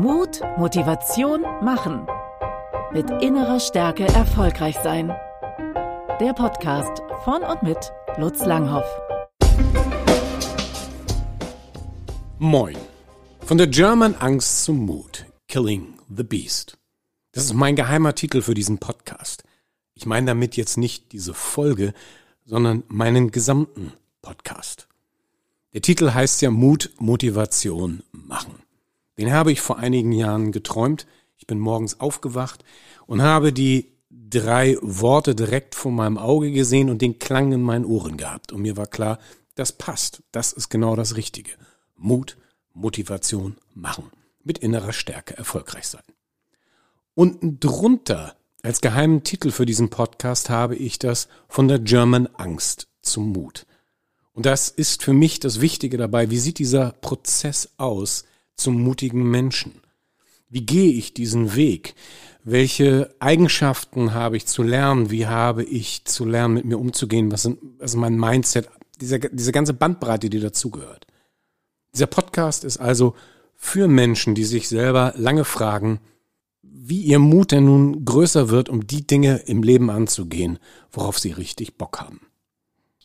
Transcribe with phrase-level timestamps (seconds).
[0.00, 2.06] Mut, Motivation, Machen.
[2.90, 5.08] Mit innerer Stärke erfolgreich sein.
[6.18, 8.86] Der Podcast von und mit Lutz Langhoff.
[12.38, 12.78] Moin.
[13.40, 15.26] Von der German Angst zum Mut.
[15.48, 16.78] Killing the Beast.
[17.32, 19.44] Das ist mein geheimer Titel für diesen Podcast.
[19.92, 21.92] Ich meine damit jetzt nicht diese Folge,
[22.46, 23.92] sondern meinen gesamten
[24.22, 24.88] Podcast.
[25.74, 28.59] Der Titel heißt ja Mut, Motivation, Machen.
[29.20, 31.06] Den habe ich vor einigen Jahren geträumt.
[31.36, 32.64] Ich bin morgens aufgewacht
[33.06, 37.84] und habe die drei Worte direkt vor meinem Auge gesehen und den Klang in meinen
[37.84, 38.50] Ohren gehabt.
[38.50, 39.18] Und mir war klar,
[39.56, 40.22] das passt.
[40.32, 41.50] Das ist genau das Richtige.
[41.96, 42.38] Mut,
[42.72, 44.10] Motivation, Machen.
[44.42, 46.02] Mit innerer Stärke erfolgreich sein.
[47.14, 52.88] Unten drunter als geheimen Titel für diesen Podcast habe ich das von der German Angst
[53.02, 53.66] zum Mut.
[54.32, 56.30] Und das ist für mich das Wichtige dabei.
[56.30, 58.24] Wie sieht dieser Prozess aus
[58.60, 59.80] zum mutigen Menschen?
[60.48, 61.94] Wie gehe ich diesen Weg?
[62.42, 65.10] Welche Eigenschaften habe ich zu lernen?
[65.10, 67.30] Wie habe ich zu lernen, mit mir umzugehen?
[67.30, 68.68] Was, sind, was ist mein Mindset?
[69.00, 71.06] Diese, diese ganze Bandbreite, die dazugehört.
[71.94, 73.14] Dieser Podcast ist also
[73.56, 76.00] für Menschen, die sich selber lange fragen,
[76.62, 80.58] wie ihr Mut denn nun größer wird, um die Dinge im Leben anzugehen,
[80.90, 82.20] worauf sie richtig Bock haben.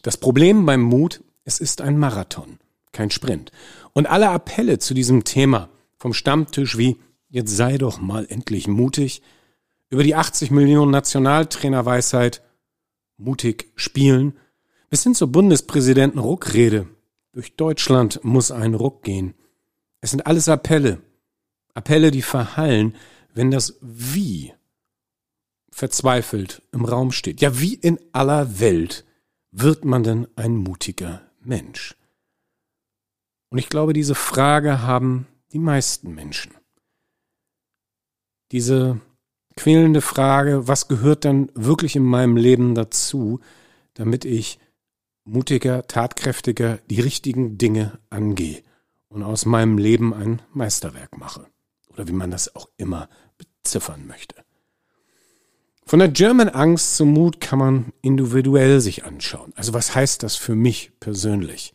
[0.02, 2.58] Das Problem beim Mut, es ist ein Marathon,
[2.96, 3.52] kein Sprint.
[3.94, 6.98] Und alle Appelle zu diesem Thema vom Stammtisch wie
[7.36, 9.22] jetzt sei doch mal endlich mutig,
[9.90, 12.42] über die 80 Millionen Nationaltrainerweisheit
[13.18, 14.38] mutig spielen,
[14.90, 16.88] bis hin zur Bundespräsidenten Ruckrede.
[17.34, 19.34] Durch Deutschland muss ein Ruck gehen.
[20.00, 21.02] Es sind alles Appelle.
[21.74, 22.96] Appelle, die verhallen,
[23.34, 24.54] wenn das Wie
[25.72, 27.42] verzweifelt im Raum steht.
[27.42, 29.04] Ja, wie in aller Welt
[29.52, 31.96] wird man denn ein mutiger Mensch?
[33.50, 36.54] Und ich glaube, diese Frage haben die meisten Menschen.
[38.52, 39.00] Diese
[39.56, 43.40] quälende Frage, was gehört dann wirklich in meinem Leben dazu,
[43.94, 44.60] damit ich
[45.24, 48.62] mutiger, tatkräftiger die richtigen Dinge angehe
[49.10, 51.48] und aus meinem Leben ein Meisterwerk mache.
[51.90, 54.36] Oder wie man das auch immer beziffern möchte.
[55.86, 59.54] Von der German Angst zum Mut kann man individuell sich anschauen.
[59.56, 61.75] Also was heißt das für mich persönlich?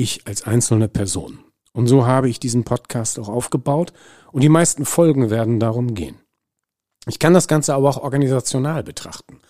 [0.00, 1.40] Ich als einzelne Person.
[1.74, 3.92] Und so habe ich diesen Podcast auch aufgebaut
[4.32, 6.18] und die meisten Folgen werden darum gehen.
[7.06, 9.40] Ich kann das Ganze aber auch organisational betrachten.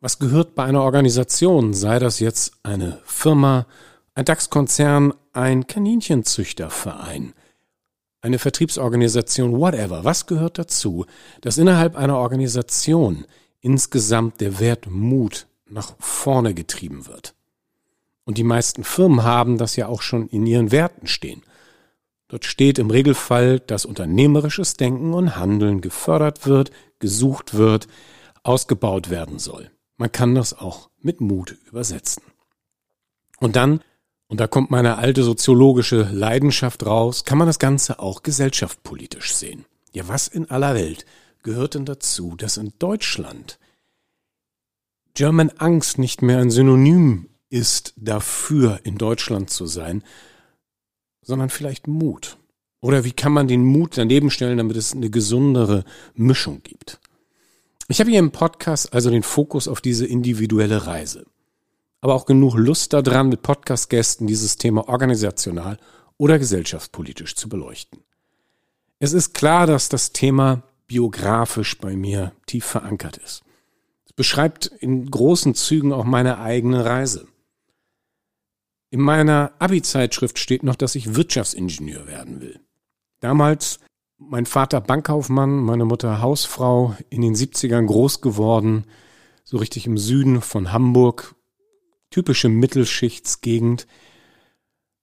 [0.00, 3.66] Was gehört bei einer Organisation, sei das jetzt eine Firma,
[4.14, 7.32] ein DAX-Konzern, ein Kaninchenzüchterverein,
[8.20, 11.06] eine Vertriebsorganisation, whatever, was gehört dazu,
[11.40, 13.24] dass innerhalb einer Organisation
[13.60, 17.34] insgesamt der Wert Mut nach vorne getrieben wird?
[18.28, 21.40] Und die meisten Firmen haben das ja auch schon in ihren Werten stehen.
[22.28, 27.88] Dort steht im Regelfall, dass unternehmerisches Denken und Handeln gefördert wird, gesucht wird,
[28.42, 29.70] ausgebaut werden soll.
[29.96, 32.22] Man kann das auch mit Mut übersetzen.
[33.38, 33.80] Und dann
[34.26, 39.64] und da kommt meine alte soziologische Leidenschaft raus, kann man das Ganze auch gesellschaftspolitisch sehen.
[39.94, 41.06] Ja, was in aller Welt
[41.42, 43.58] gehört denn dazu, dass in Deutschland
[45.14, 50.02] German Angst nicht mehr ein Synonym ist dafür, in Deutschland zu sein,
[51.22, 52.38] sondern vielleicht Mut?
[52.80, 57.00] Oder wie kann man den Mut daneben stellen, damit es eine gesundere Mischung gibt?
[57.88, 61.26] Ich habe hier im Podcast also den Fokus auf diese individuelle Reise
[62.00, 65.78] aber auch genug Lust daran, mit Podcast-Gästen dieses Thema organisational
[66.16, 68.00] oder gesellschaftspolitisch zu beleuchten.
[68.98, 73.42] Es ist klar, dass das Thema biografisch bei mir tief verankert ist.
[74.06, 77.28] Es beschreibt in großen Zügen auch meine eigene Reise.
[78.90, 82.60] In meiner Abi-Zeitschrift steht noch, dass ich Wirtschaftsingenieur werden will.
[83.20, 83.80] Damals
[84.18, 88.84] mein Vater Bankkaufmann, meine Mutter Hausfrau, in den 70ern groß geworden,
[89.44, 91.34] so richtig im Süden von Hamburg,
[92.10, 93.86] typische Mittelschichtsgegend,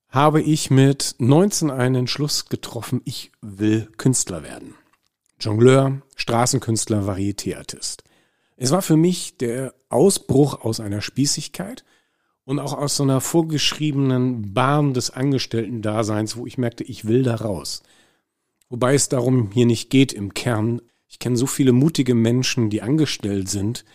[0.09, 4.76] habe ich mit 19 einen Entschluss getroffen, ich will Künstler werden.
[5.40, 8.03] Jongleur, Straßenkünstler, Varietéartist.
[8.58, 11.84] Es war für mich der Ausbruch aus einer Spießigkeit
[12.45, 17.35] und auch aus so einer vorgeschriebenen Bahn des Angestellten-Daseins, wo ich merkte, ich will da
[17.35, 17.83] raus.
[18.69, 20.81] Wobei es darum hier nicht geht im Kern.
[21.07, 23.85] Ich kenne so viele mutige Menschen, die angestellt sind,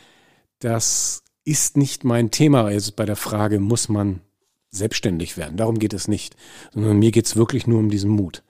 [0.59, 4.21] dass ist nicht mein Thema jetzt bei der Frage, muss man
[4.71, 5.57] selbstständig werden.
[5.57, 6.37] Darum geht es nicht,
[6.73, 8.43] sondern mir geht es wirklich nur um diesen Mut.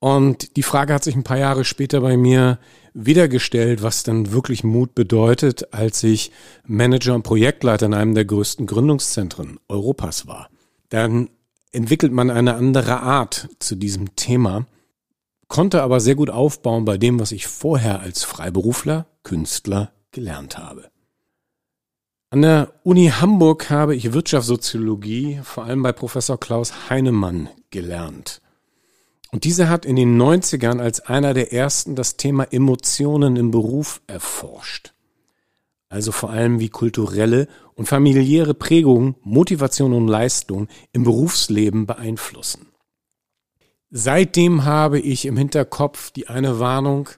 [0.00, 2.58] Und die Frage hat sich ein paar Jahre später bei mir
[2.94, 6.30] wiedergestellt, was dann wirklich Mut bedeutet, als ich
[6.64, 10.50] Manager und Projektleiter in einem der größten Gründungszentren Europas war.
[10.88, 11.30] Dann
[11.72, 14.66] entwickelt man eine andere Art zu diesem Thema,
[15.48, 20.90] konnte aber sehr gut aufbauen bei dem, was ich vorher als Freiberufler, Künstler gelernt habe.
[22.30, 28.42] An der Uni Hamburg habe ich Wirtschaftssoziologie vor allem bei Professor Klaus Heinemann gelernt.
[29.30, 34.00] Und dieser hat in den 90ern als einer der ersten das Thema Emotionen im Beruf
[34.06, 34.94] erforscht.
[35.90, 42.68] Also vor allem wie kulturelle und familiäre Prägungen Motivation und Leistung im Berufsleben beeinflussen.
[43.90, 47.08] Seitdem habe ich im Hinterkopf die eine Warnung,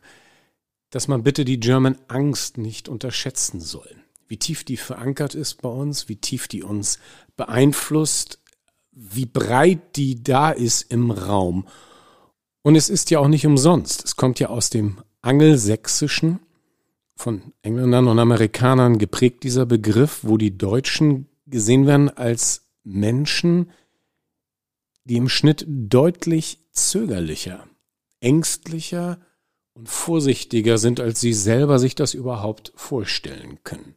[0.91, 3.91] dass man bitte die German Angst nicht unterschätzen soll.
[4.29, 7.01] Wie tief die verankert ist bei uns, wie tief die uns
[7.37, 8.39] beeinflusst,
[8.93, 11.67] wie breit die da ist im Raum.
[12.63, 14.05] Und es ist ja auch nicht umsonst.
[14.05, 16.41] Es kommt ja aus dem Angelsächsischen,
[17.17, 23.71] von Engländern und Amerikanern geprägt, dieser Begriff, wo die Deutschen gesehen werden als Menschen,
[25.05, 27.67] die im Schnitt deutlich zögerlicher,
[28.21, 29.19] ängstlicher
[29.75, 33.97] und vorsichtiger sind, als sie selber sich das überhaupt vorstellen können.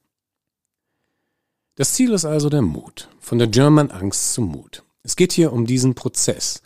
[1.76, 4.84] Das Ziel ist also der Mut, von der German Angst zum Mut.
[5.02, 6.62] Es geht hier um diesen Prozess,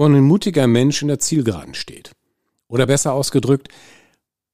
[0.00, 2.12] wo ein mutiger Mensch in der Zielgeraden steht.
[2.68, 3.68] Oder besser ausgedrückt,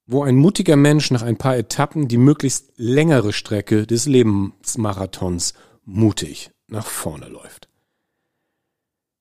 [0.05, 5.55] wo ein mutiger Mensch nach ein paar Etappen die möglichst längere Strecke des Lebensmarathons
[5.85, 7.69] mutig nach vorne läuft.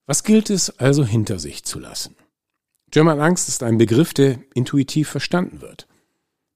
[0.07, 2.15] Was gilt es also hinter sich zu lassen?
[2.89, 5.85] German Angst ist ein Begriff, der intuitiv verstanden wird.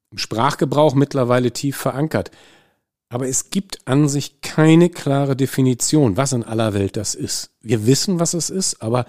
[0.10, 2.32] Im Sprachgebrauch mittlerweile tief verankert.
[3.10, 7.52] Aber es gibt an sich keine klare Definition, was in aller Welt das ist.
[7.62, 9.06] Wir wissen, was es ist, aber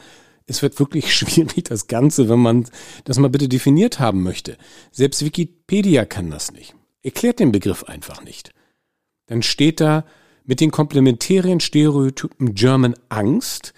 [0.51, 2.67] es wird wirklich schwierig, das Ganze, wenn man
[3.05, 4.57] das mal bitte definiert haben möchte.
[4.91, 6.75] Selbst Wikipedia kann das nicht.
[7.03, 8.53] Erklärt den Begriff einfach nicht.
[9.27, 10.05] Dann steht da
[10.45, 13.73] mit den komplementären Stereotypen German Angst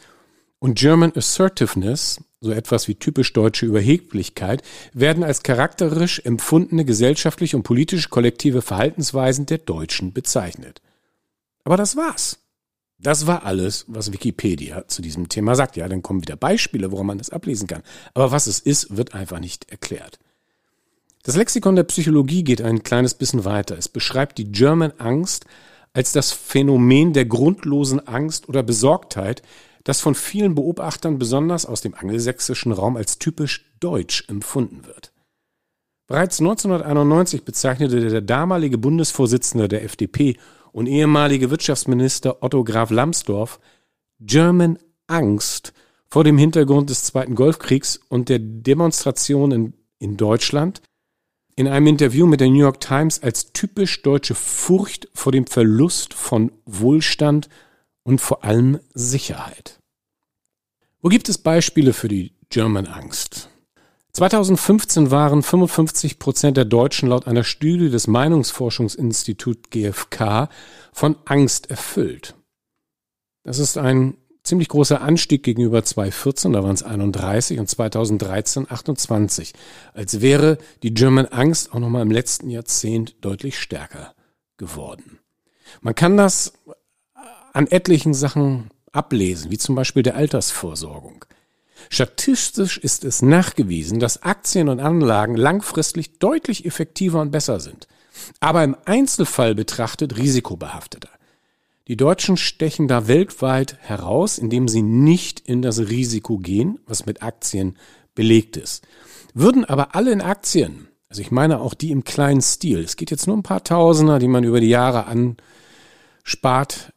[0.58, 7.62] und German Assertiveness, so etwas wie typisch deutsche Überheblichkeit, werden als charakterisch empfundene gesellschaftliche und
[7.62, 10.80] politische kollektive Verhaltensweisen der Deutschen bezeichnet.
[11.64, 12.41] Aber das war's.
[13.02, 15.76] Das war alles, was Wikipedia zu diesem Thema sagt.
[15.76, 17.82] Ja, dann kommen wieder Beispiele, woran man das ablesen kann.
[18.14, 20.20] Aber was es ist, wird einfach nicht erklärt.
[21.24, 23.76] Das Lexikon der Psychologie geht ein kleines bisschen weiter.
[23.76, 25.46] Es beschreibt die German Angst
[25.92, 29.42] als das Phänomen der grundlosen Angst oder Besorgtheit,
[29.84, 35.12] das von vielen Beobachtern besonders aus dem angelsächsischen Raum als typisch deutsch empfunden wird.
[36.06, 40.36] Bereits 1991 bezeichnete der damalige Bundesvorsitzende der FDP
[40.72, 43.60] und ehemalige Wirtschaftsminister Otto Graf Lambsdorff
[44.20, 45.72] German Angst
[46.08, 50.82] vor dem Hintergrund des Zweiten Golfkriegs und der Demonstrationen in Deutschland
[51.54, 56.14] in einem Interview mit der New York Times als typisch deutsche Furcht vor dem Verlust
[56.14, 57.48] von Wohlstand
[58.02, 59.78] und vor allem Sicherheit.
[61.00, 63.51] Wo gibt es Beispiele für die German Angst?
[64.12, 70.50] 2015 waren 55 Prozent der Deutschen laut einer Studie des Meinungsforschungsinstituts GfK
[70.92, 72.34] von Angst erfüllt.
[73.42, 79.54] Das ist ein ziemlich großer Anstieg gegenüber 2014, da waren es 31 und 2013 28,
[79.94, 84.14] als wäre die German Angst auch nochmal im letzten Jahrzehnt deutlich stärker
[84.58, 85.20] geworden.
[85.80, 86.52] Man kann das
[87.52, 91.24] an etlichen Sachen ablesen, wie zum Beispiel der Altersvorsorgung.
[91.88, 97.88] Statistisch ist es nachgewiesen, dass Aktien und Anlagen langfristig deutlich effektiver und besser sind,
[98.40, 101.10] aber im Einzelfall betrachtet risikobehafteter.
[101.88, 107.22] Die Deutschen stechen da weltweit heraus, indem sie nicht in das Risiko gehen, was mit
[107.22, 107.76] Aktien
[108.14, 108.86] belegt ist.
[109.34, 113.10] Würden aber alle in Aktien, also ich meine auch die im kleinen Stil, es geht
[113.10, 115.06] jetzt nur ein paar Tausender, die man über die Jahre
[116.24, 116.92] anspart,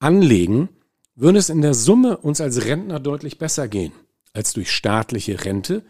[0.00, 0.68] anlegen,
[1.14, 3.92] würde es in der Summe uns als Rentner deutlich besser gehen
[4.32, 5.84] als durch staatliche Rente.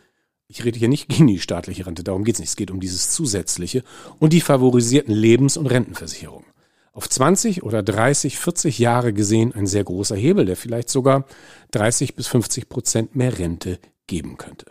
[0.46, 2.50] Ich rede hier nicht gegen die staatliche Rente, darum geht es nicht.
[2.50, 3.84] Es geht um dieses zusätzliche
[4.18, 6.46] und die favorisierten Lebens- und Rentenversicherungen.
[6.92, 11.24] Auf 20 oder 30, 40 Jahre gesehen ein sehr großer Hebel, der vielleicht sogar
[11.70, 14.66] 30 bis 50 Prozent mehr Rente geben könnte.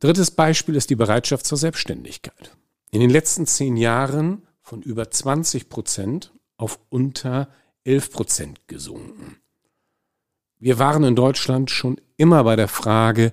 [0.00, 2.54] Drittes Beispiel ist die Bereitschaft zur Selbstständigkeit.
[2.90, 7.48] In den letzten zehn Jahren von über 20 Prozent auf unter
[7.86, 9.36] 11 Prozent gesunken.
[10.58, 13.32] Wir waren in Deutschland schon immer bei der Frage,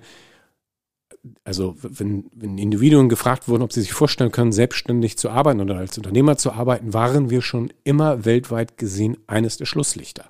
[1.42, 5.76] also wenn, wenn Individuen gefragt wurden, ob sie sich vorstellen können, selbstständig zu arbeiten oder
[5.76, 10.26] als Unternehmer zu arbeiten, waren wir schon immer weltweit gesehen eines der Schlusslichter.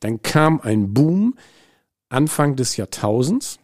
[0.00, 1.36] Dann kam ein Boom
[2.08, 3.58] Anfang des Jahrtausends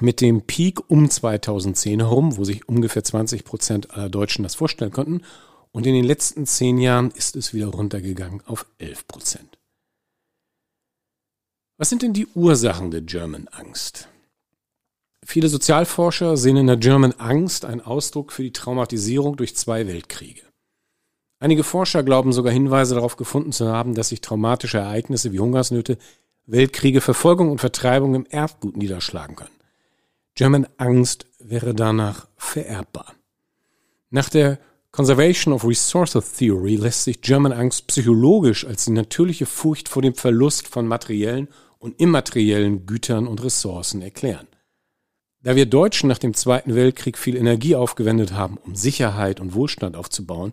[0.00, 4.90] mit dem Peak um 2010 herum, wo sich ungefähr 20 Prozent aller Deutschen das vorstellen
[4.90, 5.22] konnten.
[5.72, 9.58] Und in den letzten zehn Jahren ist es wieder runtergegangen auf 11 Prozent.
[11.78, 14.08] Was sind denn die Ursachen der German Angst?
[15.24, 20.42] Viele Sozialforscher sehen in der German Angst einen Ausdruck für die Traumatisierung durch zwei Weltkriege.
[21.38, 25.98] Einige Forscher glauben sogar Hinweise darauf gefunden zu haben, dass sich traumatische Ereignisse wie Hungersnöte,
[26.46, 29.50] Weltkriege, Verfolgung und Vertreibung im Erbgut niederschlagen können.
[30.34, 33.14] German Angst wäre danach vererbbar.
[34.10, 34.58] Nach der
[34.92, 40.14] Conservation of Resources Theory lässt sich German Angst psychologisch als die natürliche Furcht vor dem
[40.14, 44.46] Verlust von materiellen und immateriellen Gütern und Ressourcen erklären.
[45.42, 49.96] Da wir Deutschen nach dem Zweiten Weltkrieg viel Energie aufgewendet haben, um Sicherheit und Wohlstand
[49.96, 50.52] aufzubauen,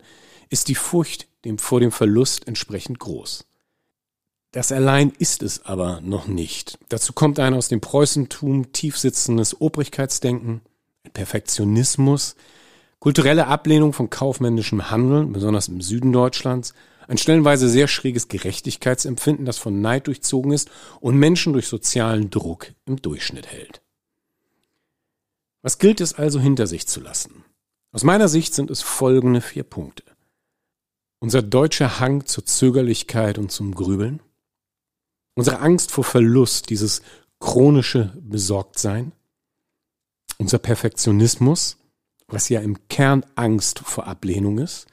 [0.50, 3.46] ist die Furcht dem vor dem Verlust entsprechend groß.
[4.52, 6.80] Das allein ist es aber noch nicht.
[6.88, 10.62] Dazu kommt ein aus dem Preußentum tiefsitzendes Obrigkeitsdenken,
[11.04, 12.38] ein Perfektionismus,
[13.00, 16.74] kulturelle Ablehnung von kaufmännischem Handeln, besonders im Süden Deutschlands,
[17.08, 22.74] ein stellenweise sehr schräges Gerechtigkeitsempfinden, das von Neid durchzogen ist und Menschen durch sozialen Druck
[22.86, 23.82] im Durchschnitt hält.
[25.62, 27.44] Was gilt es also hinter sich zu lassen?
[27.92, 30.04] Aus meiner Sicht sind es folgende vier Punkte.
[31.20, 34.22] Unser deutscher Hang zur Zögerlichkeit und zum Grübeln,
[35.36, 37.02] unsere Angst vor Verlust, dieses
[37.40, 39.14] chronische Besorgtsein,
[40.38, 41.78] unser Perfektionismus,
[42.30, 44.88] was ja im Kern Angst vor Ablehnung ist,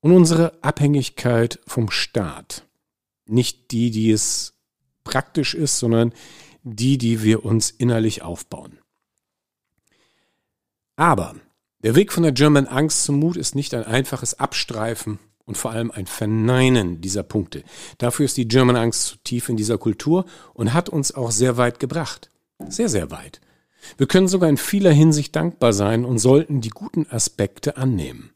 [0.00, 2.64] und unsere Abhängigkeit vom Staat.
[3.26, 4.54] Nicht die, die es
[5.02, 6.12] praktisch ist, sondern
[6.62, 8.78] die, die wir uns innerlich aufbauen.
[10.96, 11.34] Aber
[11.82, 15.70] der Weg von der German Angst zum Mut ist nicht ein einfaches Abstreifen und vor
[15.70, 17.62] allem ein Verneinen dieser Punkte.
[17.98, 21.56] Dafür ist die German Angst zu tief in dieser Kultur und hat uns auch sehr
[21.56, 22.30] weit gebracht.
[22.68, 23.40] Sehr, sehr weit.
[23.98, 28.30] Wir können sogar in vieler Hinsicht dankbar sein und sollten die guten Aspekte annehmen,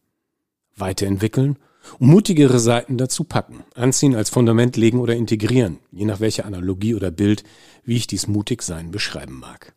[0.76, 1.58] weiterentwickeln
[1.98, 6.94] und mutigere Seiten dazu packen, anziehen, als Fundament legen oder integrieren, je nach welcher Analogie
[6.94, 7.44] oder Bild,
[7.84, 9.74] wie ich dies mutig sein beschreiben mag.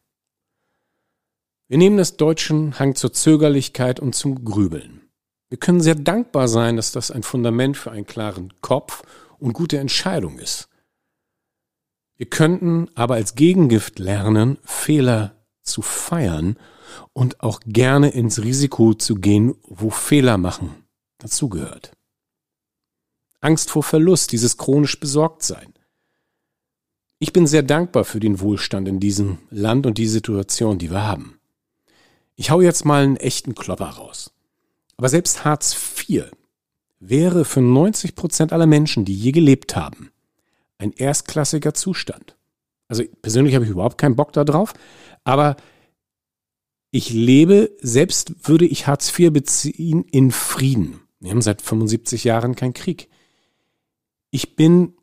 [1.67, 5.01] Wir nehmen des Deutschen Hang zur Zögerlichkeit und zum Grübeln.
[5.49, 9.03] Wir können sehr dankbar sein, dass das ein Fundament für einen klaren Kopf
[9.39, 10.67] und gute Entscheidung ist.
[12.17, 16.57] Wir könnten aber als Gegengift lernen, Fehler zu feiern
[17.13, 20.83] und auch gerne ins Risiko zu gehen, wo Fehler machen
[21.23, 21.93] dazugehört.
[23.41, 25.73] Angst vor Verlust, dieses chronisch Besorgtsein.
[27.19, 31.03] Ich bin sehr dankbar für den Wohlstand in diesem Land und die Situation, die wir
[31.03, 31.39] haben.
[32.35, 34.31] Ich hau jetzt mal einen echten Klopper raus.
[34.97, 35.75] Aber selbst Hartz
[36.09, 36.31] IV
[36.99, 40.11] wäre für 90 Prozent aller Menschen, die je gelebt haben,
[40.77, 42.35] ein erstklassiger Zustand.
[42.87, 44.73] Also persönlich habe ich überhaupt keinen Bock da drauf,
[45.23, 45.55] aber
[46.91, 51.01] ich lebe, selbst würde ich Hartz IV beziehen, in Frieden.
[51.19, 53.09] Wir haben seit 75 Jahren keinen Krieg.
[54.29, 54.93] Ich bin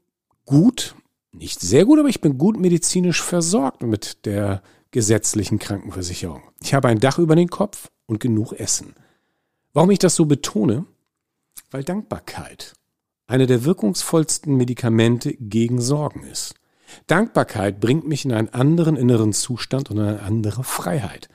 [0.44, 0.94] gut,
[1.32, 6.42] nicht sehr gut, aber ich bin gut medizinisch versorgt mit der gesetzlichen Krankenversicherung.
[6.62, 8.94] Ich habe ein Dach über den Kopf und genug Essen.
[9.72, 10.84] Warum ich das so betone?
[11.70, 12.74] Weil Dankbarkeit
[13.30, 16.54] eine der wirkungsvollsten Medikamente gegen Sorgen ist.
[17.06, 21.28] Dankbarkeit bringt mich in einen anderen inneren Zustand und eine andere Freiheit.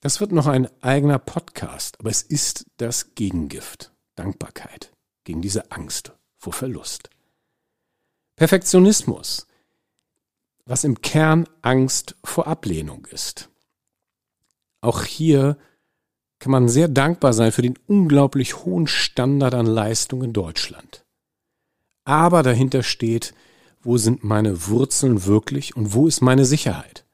[0.00, 3.92] Das wird noch ein eigener Podcast, aber es ist das Gegengift.
[4.16, 4.92] Dankbarkeit
[5.24, 7.10] gegen diese Angst vor Verlust.
[8.36, 9.46] Perfektionismus
[10.70, 13.50] was im Kern Angst vor Ablehnung ist.
[14.80, 15.58] Auch hier
[16.38, 21.04] kann man sehr dankbar sein für den unglaublich hohen Standard an Leistung in Deutschland.
[22.04, 23.34] Aber dahinter steht,
[23.82, 27.04] wo sind meine Wurzeln wirklich und wo ist meine Sicherheit?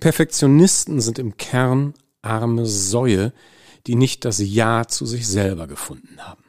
[0.00, 3.32] Perfektionisten sind im Kern arme Säue,
[3.86, 6.42] die nicht das Ja zu sich selber gefunden haben.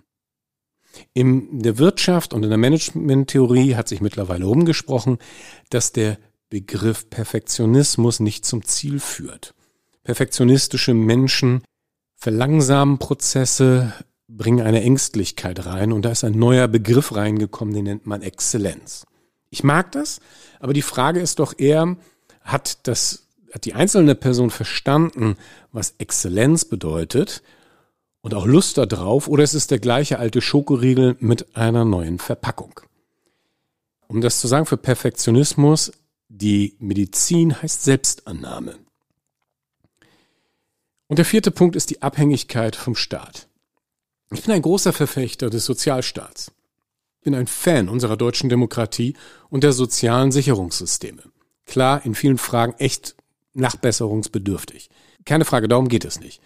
[1.14, 5.20] In der Wirtschaft und in der Managementtheorie hat sich mittlerweile rumgesprochen,
[5.70, 6.18] dass der
[6.50, 9.54] Begriff Perfektionismus nicht zum Ziel führt.
[10.04, 11.62] Perfektionistische Menschen
[12.16, 13.94] verlangsamen Prozesse,
[14.28, 19.06] bringen eine Ängstlichkeit rein und da ist ein neuer Begriff reingekommen, den nennt man Exzellenz.
[19.50, 20.20] Ich mag das,
[20.60, 21.98] aber die Frage ist doch eher,
[22.42, 25.38] hat das, hat die einzelne Person verstanden,
[25.72, 27.44] was Exzellenz bedeutet
[28.22, 32.80] und auch Lust darauf oder ist es der gleiche alte Schokoriegel mit einer neuen Verpackung?
[34.08, 35.92] Um das zu sagen, für Perfektionismus
[36.30, 38.78] die Medizin heißt Selbstannahme.
[41.08, 43.48] Und der vierte Punkt ist die Abhängigkeit vom Staat.
[44.32, 46.52] Ich bin ein großer Verfechter des Sozialstaats.
[47.28, 49.14] Ich bin ein Fan unserer deutschen Demokratie
[49.50, 51.24] und der sozialen Sicherungssysteme.
[51.66, 53.18] Klar, in vielen Fragen echt
[53.54, 54.90] nachbesserungsbedürftig.
[55.26, 56.42] Keine Frage, darum geht es nicht.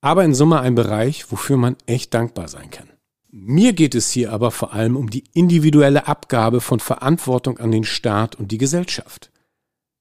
[0.00, 2.88] Aber in Summe ein Bereich, wofür man echt dankbar sein kann.
[3.32, 7.82] Mir geht es hier aber vor allem um die individuelle Abgabe von Verantwortung an den
[7.82, 9.32] Staat und die Gesellschaft.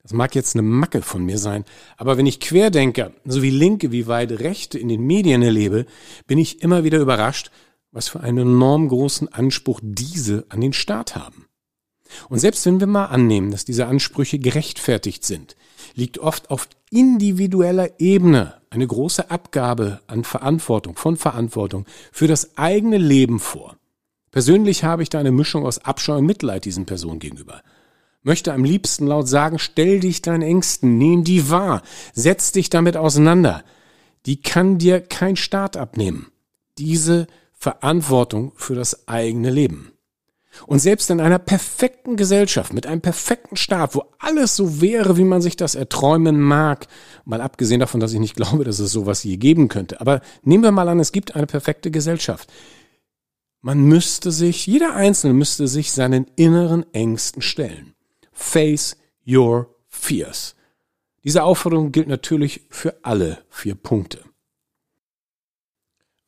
[0.04, 1.66] Das mag jetzt eine Macke von mir sein,
[1.98, 5.88] aber wenn ich Querdenker sowie Linke wie weit Rechte in den Medien erlebe,
[6.28, 7.50] bin ich immer wieder überrascht,
[7.92, 11.46] was für einen enorm großen Anspruch diese an den Staat haben.
[12.30, 15.56] Und selbst wenn wir mal annehmen, dass diese Ansprüche gerechtfertigt sind,
[15.94, 22.98] liegt oft auf individueller Ebene eine große Abgabe an Verantwortung, von Verantwortung für das eigene
[22.98, 23.78] Leben vor.
[24.32, 27.62] Persönlich habe ich da eine Mischung aus Abscheu und Mitleid diesen Personen gegenüber.
[28.22, 31.82] Möchte am liebsten laut sagen, stell dich deinen Ängsten, nimm die wahr,
[32.14, 33.64] setz dich damit auseinander.
[34.26, 36.28] Die kann dir kein Staat abnehmen.
[36.78, 37.28] Diese
[37.60, 39.92] Verantwortung für das eigene Leben.
[40.66, 45.24] Und selbst in einer perfekten Gesellschaft, mit einem perfekten Staat, wo alles so wäre, wie
[45.24, 46.88] man sich das erträumen mag,
[47.26, 50.64] mal abgesehen davon, dass ich nicht glaube, dass es sowas je geben könnte, aber nehmen
[50.64, 52.52] wir mal an, es gibt eine perfekte Gesellschaft.
[53.62, 57.94] Man müsste sich, jeder Einzelne müsste sich seinen inneren Ängsten stellen.
[58.32, 58.96] Face
[59.28, 60.56] your fears.
[61.26, 64.29] Diese Aufforderung gilt natürlich für alle vier Punkte.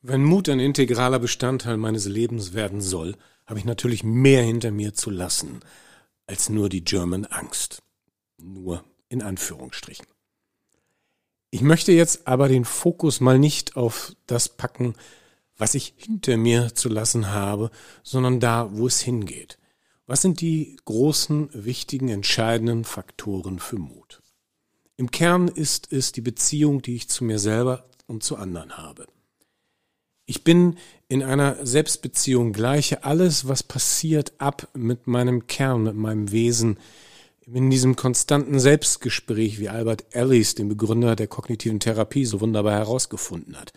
[0.04, 3.14] Wenn Mut ein integraler Bestandteil meines Lebens werden soll,
[3.46, 5.60] habe ich natürlich mehr hinter mir zu lassen
[6.26, 7.84] als nur die German Angst.
[8.36, 10.06] Nur in Anführungsstrichen.
[11.50, 14.94] Ich möchte jetzt aber den Fokus mal nicht auf das packen,
[15.56, 17.70] was ich hinter mir zu lassen habe,
[18.02, 19.58] sondern da, wo es hingeht.
[20.06, 24.20] Was sind die großen, wichtigen, entscheidenden Faktoren für Mut?
[24.96, 29.06] Im Kern ist es die Beziehung, die ich zu mir selber und zu anderen habe.
[30.32, 36.32] Ich bin in einer Selbstbeziehung, gleiche alles, was passiert, ab mit meinem Kern, mit meinem
[36.32, 36.78] Wesen,
[37.44, 43.60] in diesem konstanten Selbstgespräch, wie Albert Ellis, den Begründer der kognitiven Therapie, so wunderbar herausgefunden
[43.60, 43.74] hat.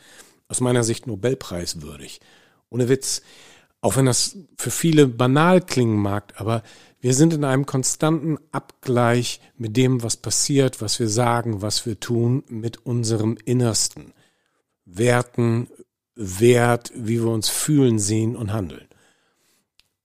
[0.47, 2.21] Aus meiner Sicht Nobelpreiswürdig.
[2.69, 3.21] Ohne Witz.
[3.81, 6.63] Auch wenn das für viele banal klingen mag, aber
[7.01, 11.99] wir sind in einem konstanten Abgleich mit dem, was passiert, was wir sagen, was wir
[11.99, 14.13] tun, mit unserem Innersten.
[14.85, 15.67] Werten,
[16.15, 18.87] Wert, wie wir uns fühlen, sehen und handeln.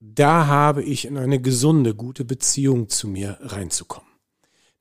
[0.00, 4.10] Da habe ich in eine gesunde, gute Beziehung zu mir reinzukommen.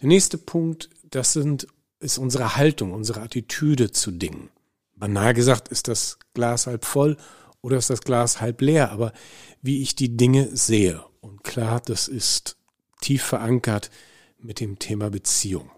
[0.01, 1.67] Der nächste Punkt, das sind,
[1.99, 4.49] ist unsere Haltung, unsere Attitüde zu Dingen.
[4.95, 7.17] Banal gesagt, ist das Glas halb voll
[7.61, 9.13] oder ist das Glas halb leer, aber
[9.61, 11.03] wie ich die Dinge sehe.
[11.21, 12.57] Und klar, das ist
[13.01, 13.91] tief verankert
[14.39, 15.69] mit dem Thema Beziehung.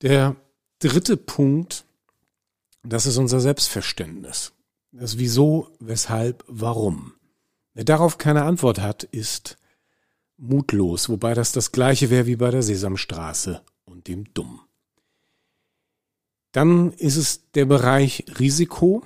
[0.00, 0.36] Der
[0.78, 1.84] dritte Punkt
[2.82, 4.52] das ist unser Selbstverständnis.
[4.90, 7.14] Das Wieso, Weshalb, Warum.
[7.74, 9.56] Wer darauf keine Antwort hat, ist
[10.36, 14.60] mutlos, wobei das das gleiche wäre wie bei der Sesamstraße und dem Dumm.
[16.50, 19.02] Dann ist es der Bereich Risiko.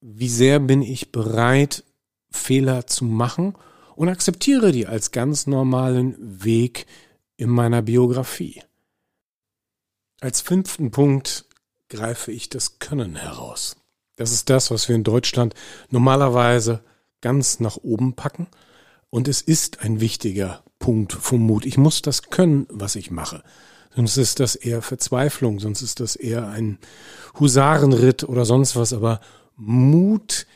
[0.00, 1.84] Wie sehr bin ich bereit,
[2.30, 3.54] Fehler zu machen
[3.94, 6.86] und akzeptiere die als ganz normalen Weg
[7.36, 8.62] in meiner Biografie.
[10.20, 11.47] Als fünften Punkt
[11.88, 13.76] greife ich das Können heraus.
[14.16, 15.54] Das ist das, was wir in Deutschland
[15.90, 16.82] normalerweise
[17.20, 18.48] ganz nach oben packen.
[19.10, 21.64] Und es ist ein wichtiger Punkt vom Mut.
[21.64, 23.42] Ich muss das können, was ich mache.
[23.94, 26.78] Sonst ist das eher Verzweiflung, sonst ist das eher ein
[27.38, 28.92] Husarenritt oder sonst was.
[28.92, 29.20] Aber
[29.56, 30.46] Mut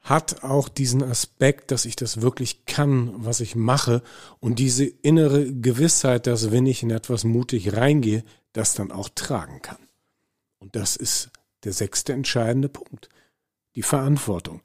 [0.00, 4.02] hat auch diesen Aspekt, dass ich das wirklich kann, was ich mache.
[4.40, 9.62] Und diese innere Gewissheit, dass wenn ich in etwas mutig reingehe, das dann auch tragen
[9.62, 9.78] kann.
[10.62, 11.30] Und das ist
[11.64, 13.08] der sechste entscheidende Punkt.
[13.74, 14.60] Die Verantwortung.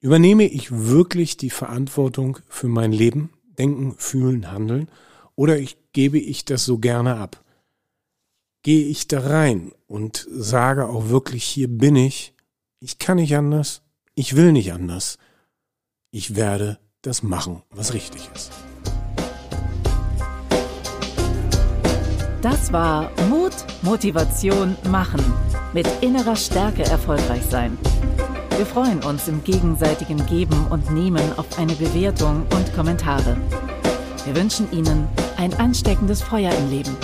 [0.00, 4.88] Übernehme ich wirklich die Verantwortung für mein Leben, Denken, Fühlen, Handeln,
[5.36, 7.44] oder ich, gebe ich das so gerne ab?
[8.62, 12.32] Gehe ich da rein und sage auch wirklich, hier bin ich,
[12.78, 13.82] ich kann nicht anders,
[14.14, 15.18] ich will nicht anders,
[16.10, 18.52] ich werde das machen, was richtig ist.
[22.42, 25.22] Das war Mut, Motivation, Machen.
[25.74, 27.76] Mit innerer Stärke erfolgreich sein.
[28.56, 33.36] Wir freuen uns im gegenseitigen Geben und Nehmen auf eine Bewertung und Kommentare.
[34.24, 36.96] Wir wünschen Ihnen ein ansteckendes Feuer im Leben.